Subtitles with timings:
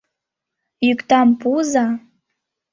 [0.85, 1.87] Йӱкдам пуыза!